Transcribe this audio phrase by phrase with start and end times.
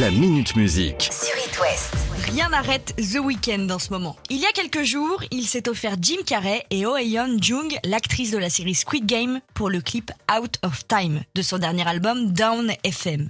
[0.00, 1.08] La Minute Musique.
[1.12, 1.94] sur It West.
[2.32, 4.16] Rien n'arrête The Weeknd en ce moment.
[4.28, 6.96] Il y a quelques jours, il s'est offert Jim Carrey et Oh
[7.40, 11.58] Jung, l'actrice de la série Squid Game, pour le clip Out of Time de son
[11.58, 13.28] dernier album Down FM.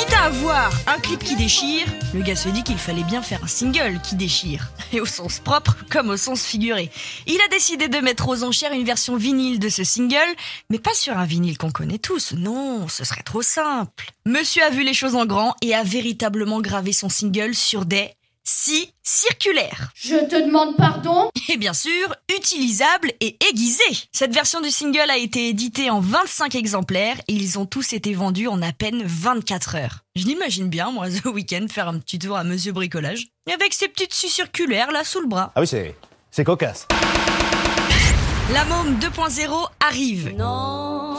[0.00, 3.44] Quitte à avoir un clip qui déchire, le gars se dit qu'il fallait bien faire
[3.44, 4.70] un single qui déchire.
[4.92, 6.90] Et au sens propre comme au sens figuré.
[7.26, 10.16] Il a décidé de mettre aux enchères une version vinyle de ce single,
[10.70, 12.32] mais pas sur un vinyle qu'on connaît tous.
[12.32, 14.12] Non, ce serait trop simple.
[14.24, 18.10] Monsieur a vu les choses en grand et a véritablement gravé son single sur des
[18.44, 19.90] scies circulaires.
[19.94, 21.30] Je te demande pardon?
[21.48, 23.84] Et bien sûr, utilisable et aiguisé.
[24.12, 28.14] Cette version du single a été éditée en 25 exemplaires et ils ont tous été
[28.14, 29.98] vendus en à peine 24 heures.
[30.16, 33.28] Je l'imagine bien, moi, The Weeknd, faire un petit tour à Monsieur Bricolage.
[33.52, 35.52] Avec ses petites scies circulaires là sous le bras.
[35.54, 35.94] Ah oui, c'est,
[36.30, 36.86] c'est cocasse.
[38.52, 40.34] La môme 2.0 arrive.
[40.36, 41.14] Non,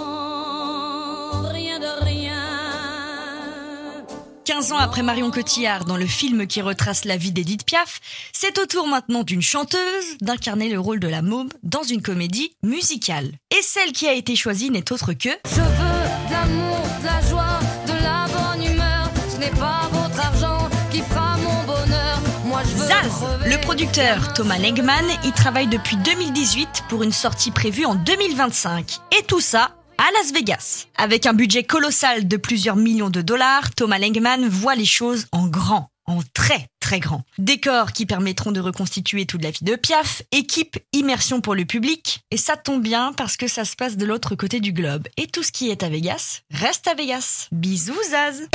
[4.45, 7.99] 15 ans après Marion Cotillard dans le film qui retrace la vie d'Edith Piaf,
[8.33, 12.55] c'est au tour maintenant d'une chanteuse d'incarner le rôle de la môme dans une comédie
[12.63, 13.31] musicale.
[13.51, 17.29] Et celle qui a été choisie n'est autre que Je veux de l'amour, de la
[17.29, 19.11] joie, de la bonne humeur.
[19.29, 22.19] Ce n'est pas votre argent qui fera mon bonheur.
[22.45, 23.25] Moi je veux Zaz.
[23.45, 28.97] Le producteur Thomas Legman y travaille depuis 2018 pour une sortie prévue en 2025.
[29.19, 30.87] Et tout ça à Las Vegas.
[30.97, 35.47] Avec un budget colossal de plusieurs millions de dollars, Thomas Legman voit les choses en
[35.47, 37.23] grand, en très très grand.
[37.37, 42.21] Décors qui permettront de reconstituer toute la vie de Piaf, équipe, immersion pour le public.
[42.31, 45.07] Et ça tombe bien parce que ça se passe de l'autre côté du globe.
[45.17, 47.47] Et tout ce qui est à Vegas reste à Vegas.
[47.51, 48.47] Bisous Zaz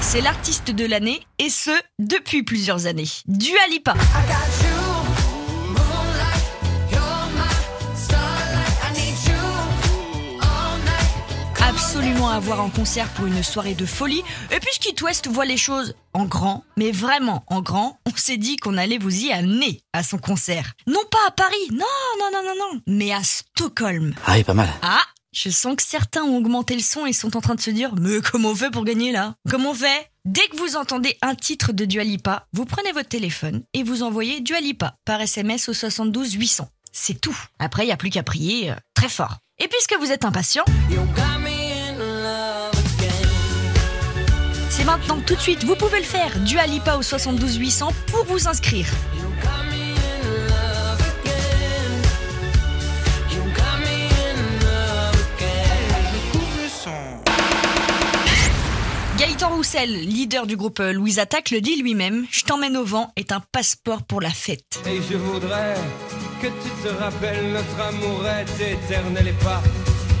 [0.00, 3.08] c'est l'artiste de l'année et ce depuis plusieurs années.
[3.26, 3.94] Dua Lipa.
[11.98, 14.22] Absolument à voir en concert pour une soirée de folie.
[14.52, 18.56] Et puisqu'It West voit les choses en grand, mais vraiment en grand, on s'est dit
[18.56, 20.74] qu'on allait vous y amener à son concert.
[20.86, 21.84] Non pas à Paris, non,
[22.20, 24.14] non, non, non, non, mais à Stockholm.
[24.28, 24.68] Ah oui, pas mal.
[24.80, 27.70] Ah, je sens que certains ont augmenté le son et sont en train de se
[27.70, 29.34] dire Mais comment on fait pour gagner là?
[29.50, 30.08] Comment on fait?
[30.24, 34.04] Dès que vous entendez un titre de Dua Lipa, vous prenez votre téléphone et vous
[34.04, 36.68] envoyez Dua Lipa par SMS au 72 800.
[36.92, 37.36] C'est tout.
[37.58, 39.38] Après, il n'y a plus qu'à prier euh, très fort.
[39.58, 40.64] Et puisque vous êtes impatient,
[44.78, 46.30] c'est maintenant tout de suite, vous pouvez le faire.
[46.40, 48.86] Dua Lipa au 72 800 pour vous inscrire.
[59.18, 63.10] Gaëtan Roussel, leader du groupe euh, Louise Attaque, le dit lui-même Je t'emmène au vent
[63.16, 64.80] est un passeport pour la fête.
[64.86, 65.74] Et je voudrais
[66.40, 69.60] que tu te rappelles notre amour est éternel et pas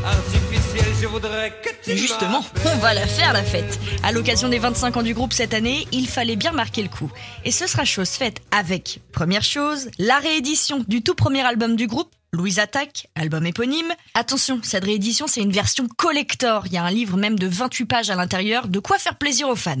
[0.04, 0.86] artificiel.
[1.00, 3.78] Je voudrais que justement, on va la faire la fête.
[4.02, 7.10] À l'occasion des 25 ans du groupe cette année, il fallait bien marquer le coup.
[7.44, 11.86] Et ce sera chose faite avec, première chose, la réédition du tout premier album du
[11.86, 13.90] groupe, Louise Attaque, album éponyme.
[14.12, 16.66] Attention, cette réédition, c'est une version collector.
[16.66, 19.48] Il y a un livre même de 28 pages à l'intérieur, de quoi faire plaisir
[19.48, 19.76] aux fans.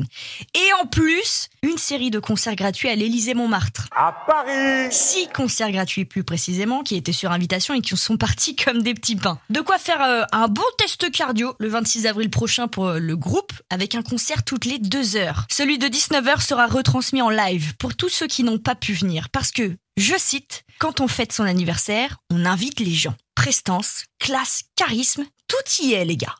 [0.54, 3.88] Et en plus, une série de concerts gratuits à l'Élysée Montmartre.
[3.94, 8.56] À Paris Six concerts gratuits plus précisément qui étaient sur invitation et qui sont partis
[8.64, 9.38] comme des petits pains.
[9.50, 13.16] De quoi faire euh, un bon test cardio le 26 avril prochain pour euh, le
[13.16, 15.46] groupe avec un concert toutes les deux heures.
[15.50, 19.28] Celui de 19h sera retransmis en live pour tous ceux qui n'ont pas pu venir
[19.30, 23.14] parce que, je cite, quand on fête son anniversaire, on invite les gens.
[23.34, 26.36] Prestance, classe, charisme, tout y est les gars.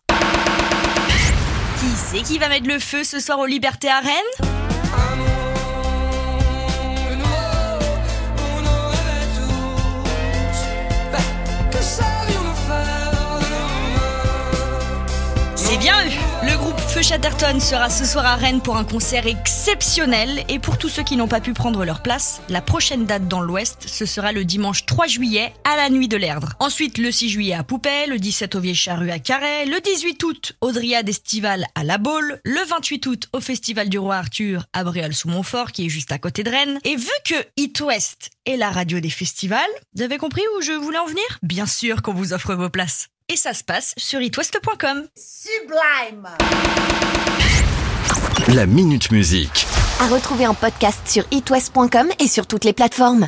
[1.80, 5.27] Qui c'est qui va mettre le feu ce soir aux Libertés à Rennes
[17.08, 20.44] Chatterton sera ce soir à Rennes pour un concert exceptionnel.
[20.50, 23.40] Et pour tous ceux qui n'ont pas pu prendre leur place, la prochaine date dans
[23.40, 26.52] l'Ouest, ce sera le dimanche 3 juillet à la Nuit de l'Erdre.
[26.60, 30.22] Ensuite, le 6 juillet à Poupée, le 17 au Vieille Charrue à Carhaix, le 18
[30.22, 34.66] août au Dryade Estival à La Baule, le 28 août au Festival du Roi Arthur
[34.74, 36.78] à Bréal-sous-Montfort, qui est juste à côté de Rennes.
[36.84, 39.64] Et vu que It West est la radio des festivals,
[39.94, 41.24] vous avez compris où je voulais en venir?
[41.42, 43.08] Bien sûr qu'on vous offre vos places.
[43.30, 45.06] Et ça se passe sur itwest.com.
[48.54, 49.66] La Minute Musique.
[50.00, 53.26] À retrouver en podcast sur itwest.com et sur toutes les plateformes.